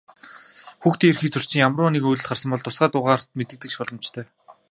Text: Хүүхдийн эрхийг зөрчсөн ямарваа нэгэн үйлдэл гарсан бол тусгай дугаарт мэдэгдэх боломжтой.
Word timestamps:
Хүүхдийн 0.81 1.11
эрхийг 1.11 1.33
зөрчсөн 1.33 1.61
ямарваа 1.67 1.91
нэгэн 1.91 2.09
үйлдэл 2.11 2.29
гарсан 2.29 2.51
бол 2.51 2.65
тусгай 2.65 2.89
дугаарт 2.91 3.27
мэдэгдэх 3.37 3.77
боломжтой. 3.79 4.25